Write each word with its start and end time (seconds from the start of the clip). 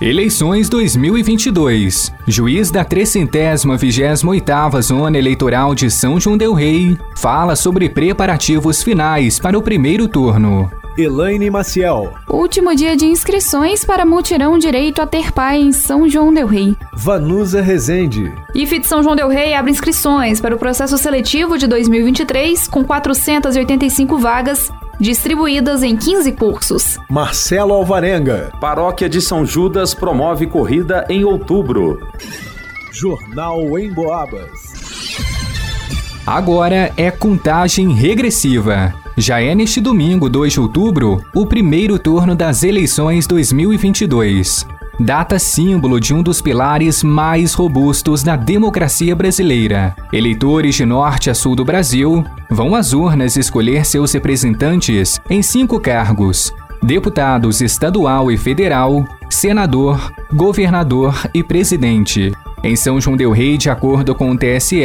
Eleições 0.00 0.70
2022. 0.70 2.10
Juiz 2.26 2.70
da 2.70 2.82
328ª 2.82 4.80
Zona 4.80 5.18
Eleitoral 5.18 5.74
de 5.74 5.90
São 5.90 6.18
João 6.18 6.38
del 6.38 6.54
Rei 6.54 6.96
fala 7.14 7.54
sobre 7.54 7.90
preparativos 7.90 8.82
finais 8.82 9.38
para 9.38 9.58
o 9.58 9.62
primeiro 9.62 10.08
turno. 10.08 10.70
Elaine 10.96 11.50
Maciel. 11.50 12.14
Último 12.30 12.74
dia 12.74 12.96
de 12.96 13.04
inscrições 13.04 13.84
para 13.84 14.06
mutirão 14.06 14.56
direito 14.56 15.02
a 15.02 15.06
ter 15.06 15.32
pai 15.32 15.60
em 15.60 15.70
São 15.70 16.08
João 16.08 16.32
del 16.32 16.46
Rei. 16.46 16.74
Vanusa 16.94 17.60
Rezende. 17.60 18.32
IFE 18.54 18.78
de 18.78 18.86
São 18.86 19.02
João 19.02 19.14
del 19.14 19.28
Rei 19.28 19.52
abre 19.52 19.70
inscrições 19.70 20.40
para 20.40 20.56
o 20.56 20.58
processo 20.58 20.96
seletivo 20.96 21.58
de 21.58 21.66
2023 21.66 22.68
com 22.68 22.82
485 22.82 24.16
vagas 24.16 24.72
distribuídas 25.00 25.82
em 25.82 25.96
15 25.96 26.32
cursos. 26.32 26.98
Marcelo 27.08 27.72
Alvarenga. 27.72 28.52
Paróquia 28.60 29.08
de 29.08 29.20
São 29.20 29.44
Judas 29.46 29.94
promove 29.94 30.46
corrida 30.46 31.06
em 31.08 31.24
outubro. 31.24 32.06
Jornal 32.92 33.78
em 33.78 33.92
Boabas. 33.92 34.50
Agora 36.26 36.92
é 36.96 37.10
contagem 37.10 37.92
regressiva. 37.92 38.94
Já 39.16 39.40
é 39.40 39.54
neste 39.54 39.80
domingo, 39.80 40.28
2 40.28 40.52
de 40.52 40.60
outubro, 40.60 41.24
o 41.34 41.46
primeiro 41.46 41.98
turno 41.98 42.34
das 42.34 42.62
eleições 42.62 43.26
2022 43.26 44.66
data 45.00 45.38
símbolo 45.38 45.98
de 45.98 46.12
um 46.12 46.22
dos 46.22 46.42
pilares 46.42 47.02
mais 47.02 47.54
robustos 47.54 48.22
da 48.22 48.36
democracia 48.36 49.16
brasileira. 49.16 49.96
Eleitores 50.12 50.74
de 50.74 50.84
norte 50.84 51.30
a 51.30 51.34
sul 51.34 51.56
do 51.56 51.64
Brasil 51.64 52.22
vão 52.50 52.74
às 52.74 52.92
urnas 52.92 53.36
escolher 53.36 53.86
seus 53.86 54.12
representantes 54.12 55.18
em 55.30 55.40
cinco 55.42 55.80
cargos: 55.80 56.52
deputados 56.82 57.62
estadual 57.62 58.30
e 58.30 58.36
federal, 58.36 59.06
senador, 59.30 60.12
governador 60.32 61.18
e 61.32 61.42
presidente. 61.42 62.30
Em 62.62 62.76
São 62.76 63.00
João 63.00 63.16
Del 63.16 63.32
Rei, 63.32 63.56
de 63.56 63.70
acordo 63.70 64.14
com 64.14 64.30
o 64.30 64.36
TSE, 64.36 64.84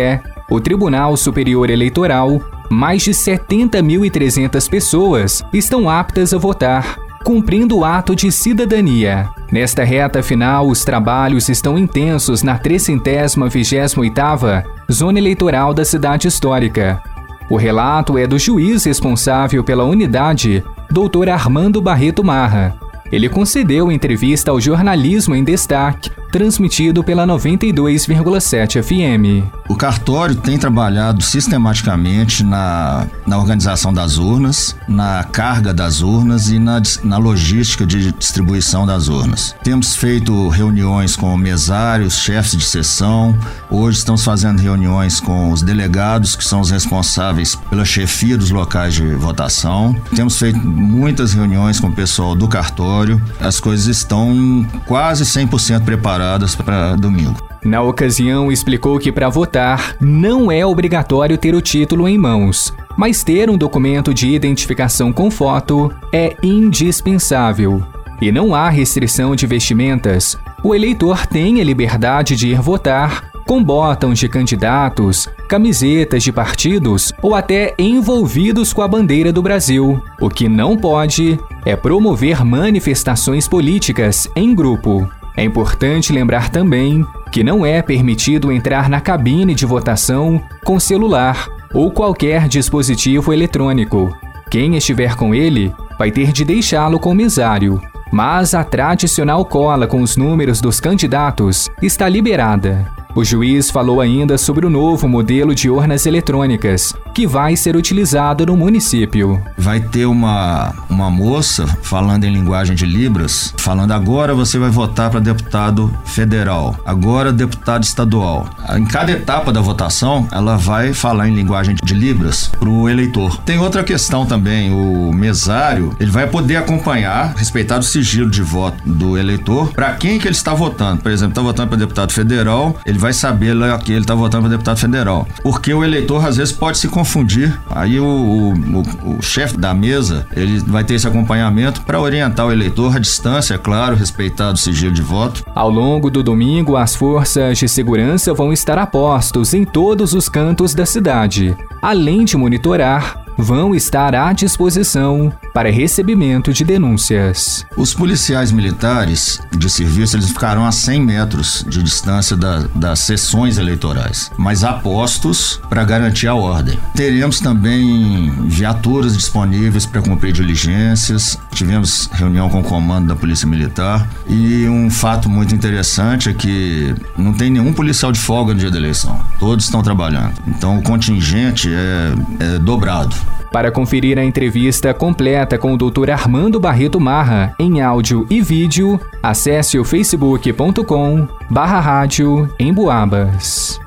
o 0.49 0.61
Tribunal 0.61 1.17
Superior 1.17 1.69
Eleitoral, 1.69 2.39
mais 2.69 3.03
de 3.03 3.11
70.300 3.11 4.69
pessoas 4.69 5.43
estão 5.51 5.89
aptas 5.89 6.33
a 6.33 6.37
votar 6.37 7.04
cumprindo 7.25 7.79
o 7.79 7.83
ato 7.83 8.15
de 8.15 8.31
cidadania. 8.31 9.27
Nesta 9.51 9.83
reta 9.83 10.21
final, 10.21 10.67
os 10.67 10.85
trabalhos 10.85 11.49
estão 11.49 11.75
intensos 11.75 12.43
na 12.43 12.59
328ª 12.59 14.63
Zona 14.91 15.17
Eleitoral 15.17 15.73
da 15.73 15.83
cidade 15.83 16.27
histórica. 16.27 17.01
O 17.49 17.57
relato 17.57 18.19
é 18.19 18.27
do 18.27 18.37
juiz 18.37 18.85
responsável 18.85 19.63
pela 19.63 19.85
unidade, 19.85 20.63
Dr. 20.91 21.31
Armando 21.31 21.81
Barreto 21.81 22.23
Marra. 22.23 22.75
Ele 23.11 23.27
concedeu 23.27 23.91
entrevista 23.91 24.51
ao 24.51 24.61
Jornalismo 24.61 25.35
em 25.35 25.43
Destaque 25.43 26.11
transmitido 26.35 27.01
pela 27.01 27.25
92,7 27.25 28.83
FM. 28.83 29.47
O 29.69 29.75
cartório 29.77 30.35
tem 30.35 30.57
trabalhado 30.57 31.23
sistematicamente 31.23 32.43
na, 32.43 33.07
na 33.25 33.37
organização 33.37 33.93
das 33.93 34.17
urnas, 34.17 34.75
na 34.85 35.23
carga 35.23 35.73
das 35.73 36.01
urnas 36.01 36.49
e 36.49 36.59
na, 36.59 36.81
na 37.05 37.17
logística 37.17 37.85
de 37.85 38.11
distribuição 38.11 38.85
das 38.85 39.07
urnas. 39.07 39.55
Temos 39.63 39.95
feito 39.95 40.49
reuniões 40.49 41.15
com 41.15 41.37
mesários, 41.37 42.17
chefes 42.17 42.57
de 42.57 42.65
sessão. 42.65 43.33
Hoje 43.69 43.99
estamos 43.99 44.21
fazendo 44.25 44.59
reuniões 44.59 45.21
com 45.21 45.51
os 45.51 45.61
delegados, 45.61 46.35
que 46.35 46.43
são 46.43 46.59
os 46.59 46.69
responsáveis 46.69 47.55
pela 47.55 47.85
chefia 47.85 48.37
dos 48.37 48.51
locais 48.51 48.93
de 48.93 49.15
votação. 49.15 49.95
Temos 50.13 50.37
feito 50.37 50.59
muitas 50.59 51.31
reuniões 51.31 51.79
com 51.79 51.87
o 51.87 51.93
pessoal 51.93 52.35
do 52.35 52.45
cartório. 52.45 53.21
As 53.39 53.57
coisas 53.57 53.87
estão 53.87 54.67
quase 54.85 55.23
100% 55.23 55.85
preparadas 55.85 56.24
preparadas 56.25 56.55
para 56.55 56.95
domingo. 56.95 57.35
Na 57.63 57.81
ocasião, 57.81 58.51
explicou 58.51 58.97
que 58.99 59.11
para 59.11 59.29
votar 59.29 59.95
não 60.01 60.51
é 60.51 60.65
obrigatório 60.65 61.37
ter 61.37 61.53
o 61.53 61.61
título 61.61 62.07
em 62.07 62.17
mãos, 62.17 62.73
mas 62.97 63.23
ter 63.23 63.49
um 63.49 63.57
documento 63.57 64.13
de 64.13 64.29
identificação 64.29 65.13
com 65.13 65.29
foto 65.29 65.91
é 66.11 66.35
indispensável. 66.41 67.83
E 68.21 68.31
não 68.31 68.55
há 68.55 68.69
restrição 68.69 69.35
de 69.35 69.45
vestimentas. 69.45 70.37
O 70.63 70.73
eleitor 70.73 71.27
tem 71.27 71.59
a 71.59 71.63
liberdade 71.63 72.35
de 72.35 72.49
ir 72.49 72.61
votar 72.61 73.35
com 73.45 73.63
botões 73.63 74.17
de 74.17 74.27
candidatos, 74.27 75.29
camisetas 75.47 76.23
de 76.23 76.31
partidos 76.31 77.13
ou 77.21 77.35
até 77.35 77.75
envolvidos 77.77 78.73
com 78.73 78.81
a 78.81 78.87
bandeira 78.87 79.31
do 79.31 79.41
Brasil. 79.41 80.01
O 80.19 80.29
que 80.29 80.49
não 80.49 80.75
pode 80.75 81.39
é 81.63 81.75
promover 81.75 82.43
manifestações 82.43 83.47
políticas 83.47 84.27
em 84.35 84.55
grupo. 84.55 85.07
É 85.37 85.43
importante 85.43 86.13
lembrar 86.13 86.49
também 86.49 87.05
que 87.31 87.43
não 87.43 87.65
é 87.65 87.81
permitido 87.81 88.51
entrar 88.51 88.89
na 88.89 89.01
cabine 89.01 89.53
de 89.53 89.65
votação 89.65 90.41
com 90.63 90.79
celular 90.79 91.47
ou 91.73 91.91
qualquer 91.91 92.47
dispositivo 92.47 93.33
eletrônico. 93.33 94.15
Quem 94.49 94.77
estiver 94.77 95.15
com 95.15 95.35
ele 95.35 95.73
vai 95.97 96.11
ter 96.11 96.31
de 96.31 96.45
deixá-lo 96.45 96.99
com 96.99 97.11
o 97.11 97.15
mesário, 97.15 97.81
mas 98.11 98.53
a 98.53 98.63
tradicional 98.63 99.43
cola 99.43 99.85
com 99.87 100.01
os 100.01 100.15
números 100.15 100.61
dos 100.61 100.79
candidatos 100.79 101.69
está 101.81 102.07
liberada. 102.07 103.04
O 103.15 103.23
juiz 103.23 103.71
falou 103.71 104.01
ainda 104.01 104.37
sobre 104.37 104.65
o 104.65 104.69
novo 104.69 105.07
modelo 105.07 105.55
de 105.55 105.69
urnas 105.69 106.05
eletrônicas, 106.05 106.93
que 107.13 107.25
vai 107.25 107.55
ser 107.55 107.73
utilizado 107.73 108.45
no 108.45 108.57
município. 108.57 109.41
Vai 109.57 109.79
ter 109.79 110.05
uma, 110.05 110.73
uma 110.89 111.09
moça 111.09 111.65
falando 111.81 112.25
em 112.25 112.33
linguagem 112.33 112.75
de 112.75 112.85
Libras, 112.85 113.53
falando 113.55 113.93
agora 113.93 114.35
você 114.35 114.59
vai 114.59 114.69
votar 114.69 115.09
para 115.09 115.21
deputado 115.21 115.97
federal, 116.03 116.77
agora 116.85 117.31
deputado 117.31 117.85
estadual. 117.85 118.49
Em 118.75 118.83
cada 118.83 119.13
etapa 119.13 119.53
da 119.53 119.61
votação, 119.61 120.27
ela 120.29 120.57
vai 120.57 120.91
falar 120.91 121.29
em 121.29 121.35
linguagem 121.35 121.73
de 121.81 121.93
Libras 121.93 122.51
para 122.59 122.67
o 122.67 122.89
eleitor. 122.89 123.37
Tem 123.43 123.57
outra 123.57 123.81
questão 123.81 124.25
também, 124.25 124.73
o 124.73 125.13
mesário, 125.13 125.95
ele 126.01 126.11
vai 126.11 126.27
poder 126.27 126.57
acompanhar, 126.57 127.33
respeitar 127.37 127.79
o 127.79 127.83
sigilo 127.83 128.29
de 128.29 128.41
voto 128.41 128.77
do 128.85 129.17
eleitor, 129.17 129.71
para 129.71 129.93
quem 129.93 130.19
que 130.19 130.27
ele 130.27 130.35
está 130.35 130.53
votando. 130.53 131.01
Por 131.01 131.13
exemplo, 131.13 131.31
está 131.31 131.41
votando 131.41 131.69
para 131.69 131.77
deputado 131.77 132.11
federal, 132.11 132.75
ele 132.85 133.04
vai 133.04 133.04
saber 133.13 133.53
lá 133.53 133.77
que 133.77 133.91
ele 133.91 134.01
está 134.01 134.15
votando 134.15 134.43
para 134.43 134.51
deputado 134.51 134.77
federal. 134.77 135.27
Porque 135.43 135.73
o 135.73 135.83
eleitor 135.83 136.25
às 136.25 136.37
vezes 136.37 136.53
pode 136.53 136.77
se 136.77 136.87
confundir. 136.87 137.57
Aí 137.69 137.99
o, 137.99 138.05
o, 138.05 138.53
o, 138.53 139.17
o 139.17 139.21
chefe 139.21 139.57
da 139.57 139.73
mesa 139.73 140.27
ele 140.35 140.59
vai 140.59 140.83
ter 140.83 140.95
esse 140.95 141.07
acompanhamento 141.07 141.81
para 141.81 141.99
orientar 141.99 142.45
o 142.45 142.51
eleitor 142.51 142.95
à 142.95 142.99
distância, 142.99 143.55
é 143.55 143.57
claro, 143.57 143.95
respeitado 143.95 144.53
o 144.53 144.57
sigilo 144.57 144.93
de 144.93 145.01
voto. 145.01 145.43
Ao 145.53 145.69
longo 145.69 146.09
do 146.09 146.23
domingo, 146.23 146.75
as 146.75 146.95
forças 146.95 147.57
de 147.57 147.67
segurança 147.67 148.33
vão 148.33 148.51
estar 148.51 148.77
a 148.77 148.85
postos 148.85 149.53
em 149.53 149.63
todos 149.63 150.13
os 150.13 150.29
cantos 150.29 150.73
da 150.73 150.85
cidade, 150.85 151.55
além 151.81 152.25
de 152.25 152.37
monitorar 152.37 153.25
vão 153.37 153.75
estar 153.75 154.15
à 154.15 154.31
disposição 154.33 155.31
para 155.55 155.71
recebimento 155.71 156.51
de 156.51 156.65
denúncias. 156.65 157.65
Os 157.77 157.93
policiais 157.93 158.51
militares 158.51 159.39
de 159.57 159.69
serviço 159.69 160.17
eles 160.17 160.27
ficarão 160.27 160.65
a 160.65 160.71
100 160.71 161.01
metros 161.01 161.65
de 161.65 161.81
distância 161.81 162.35
da, 162.35 162.65
das 162.75 162.99
sessões 162.99 163.57
eleitorais, 163.57 164.29
mas 164.37 164.65
a 164.65 164.73
postos 164.73 165.61
para 165.69 165.85
garantir 165.85 166.27
a 166.27 166.35
ordem. 166.35 166.77
Teremos 166.93 167.39
também 167.39 168.33
viaturas 168.47 169.15
disponíveis 169.15 169.85
para 169.85 170.01
cumprir 170.01 170.33
diligências. 170.33 171.39
Tivemos 171.53 172.09
reunião 172.11 172.49
com 172.49 172.59
o 172.59 172.63
comando 172.63 173.07
da 173.07 173.15
Polícia 173.15 173.47
Militar 173.47 174.05
e 174.27 174.67
um 174.67 174.89
fato 174.89 175.29
muito 175.29 175.55
interessante 175.55 176.27
é 176.27 176.33
que 176.33 176.93
não 177.17 177.31
tem 177.31 177.49
nenhum 177.49 177.71
policial 177.71 178.11
de 178.11 178.19
folga 178.19 178.53
no 178.53 178.59
dia 178.59 178.69
da 178.71 178.77
eleição. 178.77 179.17
Todos 179.39 179.63
estão 179.63 179.81
trabalhando. 179.81 180.33
Então 180.45 180.79
o 180.79 180.83
contingente 180.83 181.69
é, 181.73 182.13
é 182.43 182.59
dobrado. 182.59 183.15
Para 183.55 183.71
conferir 183.71 184.19
a 184.19 184.25
entrevista 184.25 184.93
completa 184.93 185.57
com 185.57 185.73
o 185.73 185.77
Dr. 185.77 186.11
Armando 186.11 186.59
Barreto 186.59 186.99
Marra 186.99 187.55
em 187.57 187.81
áudio 187.81 188.27
e 188.29 188.41
vídeo, 188.41 188.99
acesse 189.23 189.79
o 189.79 189.85
facebook.com 189.85 191.25
barra 191.49 191.79
rádio 191.79 192.53
Emboabas. 192.59 193.79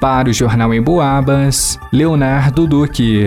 Para 0.00 0.30
o 0.30 0.32
Jornal 0.32 0.72
Emboabas, 0.72 1.78
Leonardo 1.92 2.66
Duque. 2.66 3.26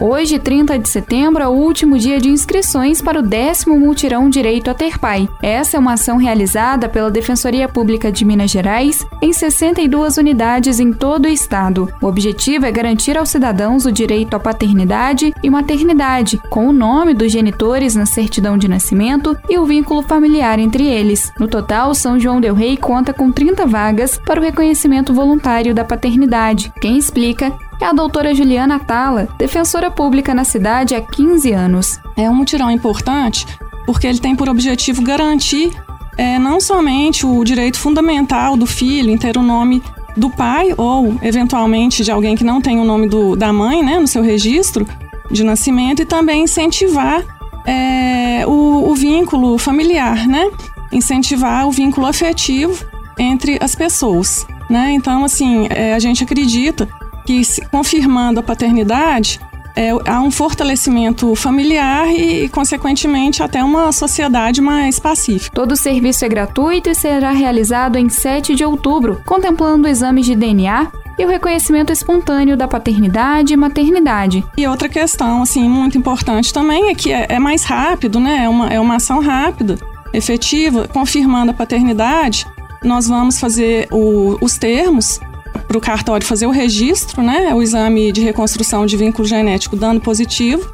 Hoje, 0.00 0.38
30 0.38 0.78
de 0.78 0.88
setembro, 0.88 1.42
é 1.42 1.48
o 1.48 1.50
último 1.50 1.98
dia 1.98 2.20
de 2.20 2.28
inscrições 2.28 3.02
para 3.02 3.18
o 3.18 3.22
décimo 3.22 3.76
multirão 3.76 4.30
Direito 4.30 4.70
a 4.70 4.74
Ter 4.74 4.96
Pai. 4.96 5.28
Essa 5.42 5.76
é 5.76 5.80
uma 5.80 5.94
ação 5.94 6.18
realizada 6.18 6.88
pela 6.88 7.10
Defensoria 7.10 7.68
Pública 7.68 8.12
de 8.12 8.24
Minas 8.24 8.48
Gerais 8.48 9.04
em 9.20 9.32
62 9.32 10.16
unidades 10.16 10.78
em 10.78 10.92
todo 10.92 11.24
o 11.24 11.28
estado. 11.28 11.92
O 12.00 12.06
objetivo 12.06 12.64
é 12.64 12.70
garantir 12.70 13.18
aos 13.18 13.28
cidadãos 13.28 13.86
o 13.86 13.92
direito 13.92 14.36
à 14.36 14.38
paternidade 14.38 15.34
e 15.42 15.50
maternidade, 15.50 16.40
com 16.48 16.68
o 16.68 16.72
nome 16.72 17.12
dos 17.12 17.32
genitores 17.32 17.96
na 17.96 18.06
certidão 18.06 18.56
de 18.56 18.68
nascimento 18.68 19.36
e 19.50 19.58
o 19.58 19.66
vínculo 19.66 20.02
familiar 20.02 20.60
entre 20.60 20.86
eles. 20.86 21.32
No 21.40 21.48
total, 21.48 21.92
São 21.92 22.20
João 22.20 22.40
del 22.40 22.54
Rei 22.54 22.76
conta 22.76 23.12
com 23.12 23.32
30 23.32 23.66
vagas 23.66 24.16
para 24.16 24.38
o 24.38 24.44
reconhecimento 24.44 25.12
voluntário 25.12 25.74
da 25.74 25.84
paternidade. 25.84 26.72
Quem 26.80 26.96
explica 26.96 27.52
é 27.80 27.84
a 27.84 27.92
doutora 27.92 28.34
Juliana 28.34 28.78
Tala, 28.78 29.28
defensora 29.38 29.90
pública 29.90 30.34
na 30.34 30.44
cidade 30.44 30.94
há 30.94 31.00
15 31.00 31.52
anos. 31.52 32.00
É 32.16 32.28
um 32.28 32.34
mutirão 32.34 32.70
importante 32.70 33.46
porque 33.86 34.06
ele 34.06 34.18
tem 34.18 34.36
por 34.36 34.48
objetivo 34.48 35.02
garantir 35.02 35.72
é, 36.16 36.38
não 36.38 36.60
somente 36.60 37.24
o 37.24 37.42
direito 37.44 37.78
fundamental 37.78 38.56
do 38.56 38.66
filho 38.66 39.10
em 39.10 39.16
ter 39.16 39.38
o 39.38 39.42
nome 39.42 39.82
do 40.16 40.28
pai 40.28 40.74
ou, 40.76 41.16
eventualmente, 41.22 42.02
de 42.02 42.10
alguém 42.10 42.34
que 42.34 42.44
não 42.44 42.60
tem 42.60 42.80
o 42.80 42.84
nome 42.84 43.08
do, 43.08 43.36
da 43.36 43.52
mãe 43.52 43.82
né, 43.82 43.98
no 43.98 44.06
seu 44.06 44.22
registro 44.22 44.86
de 45.30 45.44
nascimento, 45.44 46.02
e 46.02 46.04
também 46.04 46.44
incentivar 46.44 47.22
é, 47.64 48.46
o, 48.46 48.90
o 48.90 48.94
vínculo 48.94 49.58
familiar, 49.58 50.26
né? 50.26 50.50
incentivar 50.90 51.66
o 51.66 51.70
vínculo 51.70 52.06
afetivo 52.06 52.84
entre 53.18 53.58
as 53.62 53.74
pessoas. 53.74 54.46
Né? 54.68 54.92
Então, 54.92 55.24
assim, 55.24 55.66
é, 55.70 55.94
a 55.94 55.98
gente 55.98 56.24
acredita 56.24 56.88
que 57.28 57.42
confirmando 57.70 58.40
a 58.40 58.42
paternidade, 58.42 59.38
é, 59.76 59.90
há 60.06 60.22
um 60.22 60.30
fortalecimento 60.30 61.34
familiar 61.34 62.10
e, 62.10 62.48
consequentemente, 62.48 63.42
até 63.42 63.62
uma 63.62 63.92
sociedade 63.92 64.62
mais 64.62 64.98
pacífica. 64.98 65.54
Todo 65.54 65.72
o 65.72 65.76
serviço 65.76 66.24
é 66.24 66.28
gratuito 66.28 66.88
e 66.88 66.94
será 66.94 67.30
realizado 67.30 67.96
em 67.96 68.08
7 68.08 68.54
de 68.54 68.64
outubro, 68.64 69.20
contemplando 69.26 69.86
exames 69.86 70.24
de 70.24 70.34
DNA 70.34 70.90
e 71.18 71.24
o 71.26 71.28
reconhecimento 71.28 71.92
espontâneo 71.92 72.56
da 72.56 72.66
paternidade 72.66 73.52
e 73.52 73.56
maternidade. 73.58 74.42
E 74.56 74.66
outra 74.66 74.88
questão, 74.88 75.42
assim, 75.42 75.68
muito 75.68 75.98
importante 75.98 76.50
também 76.50 76.88
é 76.88 76.94
que 76.94 77.12
é, 77.12 77.26
é 77.28 77.38
mais 77.38 77.62
rápido, 77.62 78.18
né? 78.18 78.44
É 78.44 78.48
uma, 78.48 78.68
é 78.68 78.80
uma 78.80 78.96
ação 78.96 79.20
rápida, 79.20 79.76
efetiva, 80.14 80.88
confirmando 80.88 81.50
a 81.50 81.54
paternidade. 81.54 82.46
Nós 82.82 83.06
vamos 83.06 83.38
fazer 83.38 83.86
o, 83.92 84.38
os 84.40 84.56
termos 84.56 85.20
para 85.68 85.76
o 85.76 85.80
cartório 85.80 86.26
fazer 86.26 86.46
o 86.46 86.50
registro, 86.50 87.22
né, 87.22 87.54
o 87.54 87.62
exame 87.62 88.10
de 88.10 88.22
reconstrução 88.22 88.86
de 88.86 88.96
vínculo 88.96 89.28
genético 89.28 89.76
dando 89.76 90.00
positivo. 90.00 90.68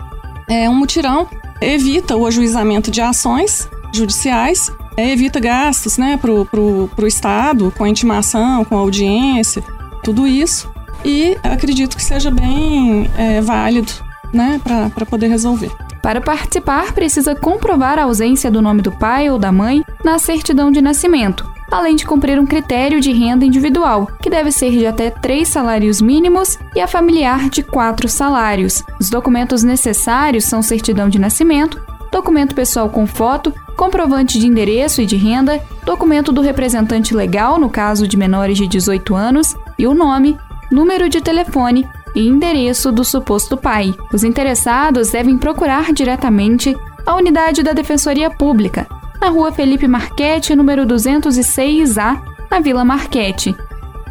É 0.48 0.70
um 0.70 0.74
mutirão 0.74 1.28
evita 1.60 2.16
o 2.16 2.26
ajuizamento 2.26 2.90
de 2.90 3.00
ações 3.00 3.68
judiciais, 3.92 4.70
é, 4.96 5.10
evita 5.10 5.40
gastos 5.40 5.98
né, 5.98 6.18
para 6.18 6.30
o 6.32 7.06
Estado, 7.06 7.72
com 7.76 7.84
a 7.84 7.88
intimação, 7.88 8.64
com 8.64 8.76
a 8.76 8.80
audiência, 8.80 9.62
tudo 10.02 10.26
isso. 10.26 10.72
E 11.04 11.36
acredito 11.42 11.96
que 11.96 12.02
seja 12.02 12.30
bem 12.30 13.10
é, 13.16 13.40
válido 13.40 13.92
né, 14.32 14.60
para 14.62 15.06
poder 15.06 15.28
resolver. 15.28 15.70
Para 16.02 16.20
participar, 16.20 16.92
precisa 16.92 17.34
comprovar 17.34 17.98
a 17.98 18.04
ausência 18.04 18.50
do 18.50 18.60
nome 18.60 18.82
do 18.82 18.92
pai 18.92 19.30
ou 19.30 19.38
da 19.38 19.50
mãe 19.50 19.84
na 20.04 20.18
certidão 20.18 20.70
de 20.70 20.80
nascimento 20.80 21.53
além 21.74 21.96
de 21.96 22.06
cumprir 22.06 22.38
um 22.38 22.46
critério 22.46 23.00
de 23.00 23.10
renda 23.10 23.44
individual, 23.44 24.08
que 24.22 24.30
deve 24.30 24.52
ser 24.52 24.70
de 24.70 24.86
até 24.86 25.10
três 25.10 25.48
salários 25.48 26.00
mínimos 26.00 26.56
e 26.72 26.80
a 26.80 26.86
familiar 26.86 27.50
de 27.50 27.64
quatro 27.64 28.08
salários. 28.08 28.84
Os 29.00 29.10
documentos 29.10 29.64
necessários 29.64 30.44
são 30.44 30.62
certidão 30.62 31.08
de 31.08 31.18
nascimento, 31.18 31.82
documento 32.12 32.54
pessoal 32.54 32.88
com 32.88 33.08
foto, 33.08 33.52
comprovante 33.76 34.38
de 34.38 34.46
endereço 34.46 35.02
e 35.02 35.06
de 35.06 35.16
renda, 35.16 35.60
documento 35.84 36.30
do 36.30 36.40
representante 36.40 37.12
legal 37.12 37.58
no 37.58 37.68
caso 37.68 38.06
de 38.06 38.16
menores 38.16 38.56
de 38.56 38.68
18 38.68 39.12
anos 39.12 39.56
e 39.76 39.84
o 39.84 39.94
nome, 39.94 40.38
número 40.70 41.08
de 41.08 41.20
telefone 41.20 41.84
e 42.14 42.24
endereço 42.28 42.92
do 42.92 43.04
suposto 43.04 43.56
pai. 43.56 43.92
Os 44.12 44.22
interessados 44.22 45.10
devem 45.10 45.36
procurar 45.36 45.92
diretamente 45.92 46.76
a 47.04 47.16
unidade 47.16 47.64
da 47.64 47.72
Defensoria 47.72 48.30
Pública, 48.30 48.86
na 49.24 49.30
rua 49.30 49.50
Felipe 49.50 49.88
Marquete, 49.88 50.54
número 50.54 50.84
206A, 50.84 52.20
na 52.50 52.60
Vila 52.60 52.84
Marquete. 52.84 53.56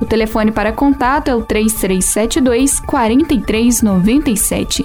O 0.01 0.07
telefone 0.07 0.51
para 0.51 0.74
contato 0.74 1.27
é 1.27 1.36
o 1.36 1.44
3372 1.44 2.80
4397. 2.80 4.83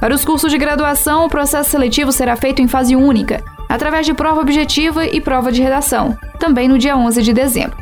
Para 0.00 0.14
os 0.14 0.24
cursos 0.24 0.50
de 0.50 0.56
graduação, 0.56 1.26
o 1.26 1.28
processo 1.28 1.68
seletivo 1.68 2.12
será 2.12 2.34
feito 2.34 2.62
em 2.62 2.68
fase 2.68 2.96
única, 2.96 3.44
através 3.68 4.06
de 4.06 4.14
prova 4.14 4.40
objetiva 4.40 5.04
e 5.04 5.20
prova 5.20 5.52
de 5.52 5.60
redação, 5.60 6.16
também 6.38 6.66
no 6.66 6.78
dia 6.78 6.96
11 6.96 7.22
de 7.22 7.34
dezembro. 7.34 7.76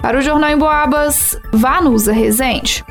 Para 0.00 0.18
o 0.18 0.22
Jornal 0.22 0.50
em 0.50 0.58
Boabas, 0.58 1.40
Vanusa 1.52 2.12
Rezende. 2.12 2.84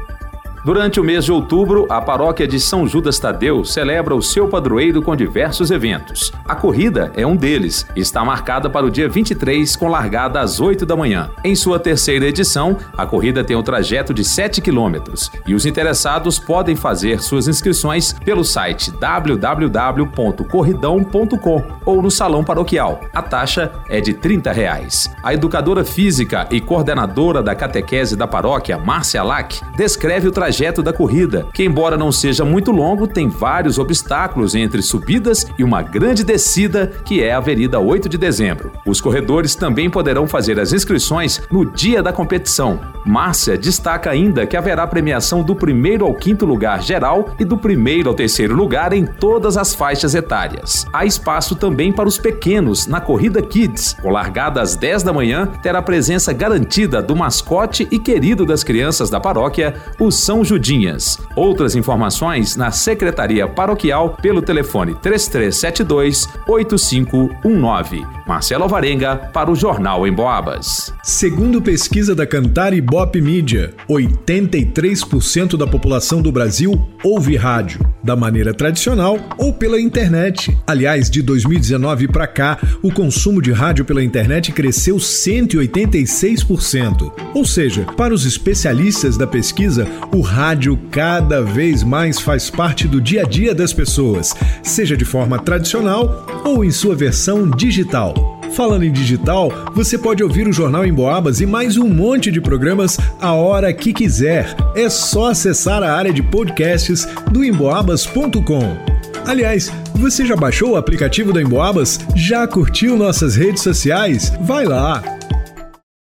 Durante 0.68 1.00
o 1.00 1.04
mês 1.04 1.24
de 1.24 1.32
outubro, 1.32 1.88
a 1.90 2.02
paróquia 2.02 2.46
de 2.46 2.60
São 2.60 2.86
Judas 2.86 3.18
Tadeu 3.18 3.64
celebra 3.64 4.14
o 4.14 4.22
seu 4.22 4.50
padroeiro 4.50 5.02
com 5.02 5.16
diversos 5.16 5.72
eventos. 5.72 6.34
A 6.44 6.56
corrida 6.56 7.10
é 7.16 7.26
um 7.26 7.38
deles 7.38 7.88
e 7.96 8.02
está 8.02 8.26
marcada 8.26 8.70
para 8.70 8.86
o 8.86 8.92
dia 8.92 9.08
23 9.08 9.78
com 9.78 9.88
largada 9.88 10.42
às 10.42 10.60
8 10.60 10.86
da 10.86 10.94
manhã. 10.94 11.30
Em 11.42 11.56
sua 11.56 11.80
terceira 11.80 12.26
edição, 12.26 12.76
a 12.98 13.06
corrida 13.06 13.46
tem 13.46 13.56
um 13.56 13.64
trajeto 13.64 14.14
de 14.14 14.26
7 14.26 14.60
quilômetros 14.60 15.32
e 15.48 15.56
os 15.56 15.66
interessados 15.66 16.38
podem 16.38 16.76
fazer 16.76 17.22
suas 17.22 17.48
inscrições 17.48 18.12
pelo 18.12 18.44
site 18.44 18.92
www.corridão.com 18.92 21.64
ou 21.86 22.02
no 22.02 22.12
salão 22.12 22.44
paroquial. 22.44 23.00
A 23.14 23.22
taxa 23.22 23.72
é 23.88 24.02
de 24.02 24.14
30 24.14 24.52
reais. 24.52 25.10
A 25.24 25.34
educadora 25.34 25.86
física 25.86 26.46
e 26.52 26.60
coordenadora 26.60 27.42
da 27.42 27.56
catequese 27.56 28.18
da 28.18 28.28
paróquia, 28.28 28.78
Márcia 28.78 29.24
Lack, 29.24 29.62
descreve 29.78 30.28
o 30.28 30.32
trajeto 30.32 30.57
da 30.58 30.92
corrida, 30.92 31.46
que 31.54 31.64
embora 31.64 31.96
não 31.96 32.12
seja 32.12 32.44
muito 32.44 32.72
longo, 32.72 33.06
tem 33.06 33.30
vários 33.30 33.78
obstáculos 33.78 34.56
entre 34.56 34.82
subidas 34.82 35.46
e 35.58 35.64
uma 35.64 35.84
grande 35.84 36.24
descida, 36.24 36.88
que 37.06 37.22
é 37.22 37.32
a 37.32 37.38
Avenida 37.38 37.80
8 37.80 38.10
de 38.10 38.18
Dezembro. 38.18 38.72
Os 38.84 39.00
corredores 39.00 39.54
também 39.54 39.88
poderão 39.88 40.28
fazer 40.28 40.60
as 40.60 40.74
inscrições 40.74 41.40
no 41.52 41.64
dia 41.64 42.02
da 42.02 42.12
competição. 42.12 42.80
Márcia 43.06 43.56
destaca 43.56 44.10
ainda 44.10 44.48
que 44.48 44.58
haverá 44.58 44.88
premiação 44.88 45.44
do 45.44 45.56
primeiro 45.56 46.06
ao 46.06 46.14
quinto 46.16 46.44
lugar 46.44 46.82
geral 46.82 47.30
e 47.40 47.46
do 47.46 47.56
primeiro 47.56 48.10
ao 48.10 48.16
terceiro 48.16 48.56
lugar 48.56 48.94
em 48.94 49.06
todas 49.06 49.58
as 49.58 49.76
faixas 49.76 50.16
etárias. 50.16 50.88
Há 50.92 51.06
espaço 51.06 51.56
também 51.56 51.92
para 51.92 52.10
os 52.10 52.18
pequenos 52.18 52.88
na 52.88 53.00
Corrida 53.00 53.44
Kids. 53.44 53.96
Com 54.02 54.10
largada 54.10 54.60
às 54.60 54.76
10 54.76 55.04
da 55.04 55.14
manhã, 55.14 55.48
terá 55.62 55.84
presença 55.84 56.34
garantida 56.34 57.02
do 57.02 57.16
mascote 57.16 57.88
e 57.92 58.00
querido 58.00 58.44
das 58.44 58.64
crianças 58.64 59.10
da 59.10 59.20
paróquia, 59.20 59.76
o 60.00 60.12
São 60.12 60.44
Judinhas. 60.48 61.18
Outras 61.36 61.76
informações 61.76 62.56
na 62.56 62.72
Secretaria 62.72 63.48
Paroquial 63.48 64.18
pelo 64.22 64.42
telefone 64.42 64.96
3372 64.96 66.28
8519. 66.48 68.18
Marcelo 68.28 68.64
Alvarenga 68.64 69.16
para 69.16 69.50
o 69.50 69.56
Jornal 69.56 70.06
em 70.06 70.12
Boabas. 70.12 70.94
Segundo 71.04 71.62
pesquisa 71.62 72.14
da 72.14 72.28
Cantar 72.28 72.74
e 72.74 72.82
Bop 72.82 73.22
Mídia, 73.22 73.74
83% 73.90 75.56
da 75.56 75.66
população 75.66 76.22
do 76.22 76.30
Brasil 76.32 76.86
ouve 77.04 77.38
rádio, 77.38 77.80
da 78.04 78.16
maneira 78.16 78.54
tradicional 78.54 79.18
ou 79.38 79.54
pela 79.54 79.80
internet. 79.80 80.58
Aliás, 80.68 81.10
de 81.10 81.22
2019 81.22 82.10
para 82.10 82.28
cá, 82.28 82.58
o 82.82 82.92
consumo 82.92 83.42
de 83.42 83.52
rádio 83.52 83.86
pela 83.86 84.04
internet 84.04 84.52
cresceu 84.52 84.98
186%. 84.98 87.12
Ou 87.34 87.46
seja, 87.46 87.86
para 87.96 88.14
os 88.14 88.26
especialistas 88.26 89.16
da 89.18 89.26
pesquisa, 89.26 89.88
o 90.14 90.20
rádio 90.28 90.78
cada 90.92 91.42
vez 91.42 91.84
mais 91.84 92.20
faz 92.20 92.50
parte 92.50 92.88
do 92.88 93.00
dia 93.00 93.22
a 93.22 93.26
dia 93.26 93.56
das 93.56 93.74
pessoas, 93.74 94.36
seja 94.62 94.98
de 94.98 95.06
forma 95.06 95.40
tradicional 95.40 96.26
ou 96.44 96.64
em 96.64 96.72
sua 96.72 96.96
versão 96.96 97.50
digital. 97.50 98.14
Falando 98.52 98.84
em 98.84 98.92
digital, 98.92 99.52
você 99.74 99.98
pode 99.98 100.24
ouvir 100.24 100.48
o 100.48 100.54
Jornal 100.54 100.86
em 100.86 100.94
Boabas 100.94 101.42
e 101.42 101.46
mais 101.46 101.78
um 101.78 101.88
monte 101.88 102.32
de 102.32 102.42
programas 102.42 102.98
a 103.20 103.34
hora 103.34 103.74
que 103.74 103.94
quiser. 103.94 104.56
É 104.76 104.90
só 104.90 105.32
acessar 105.32 105.84
a 105.84 105.94
área 105.94 106.14
de 106.14 106.22
podcasts 106.24 107.08
do 107.32 107.44
emboabas.com. 107.44 108.78
Aliás, 109.26 109.72
você 109.96 110.26
já 110.26 110.36
baixou 110.36 110.72
o 110.72 110.76
aplicativo 110.78 111.34
da 111.34 111.42
Emboabas? 111.42 112.00
Já 112.16 112.48
curtiu 112.48 112.96
nossas 112.96 113.36
redes 113.36 113.62
sociais? 113.62 114.32
Vai 114.42 114.66
lá! 114.66 115.17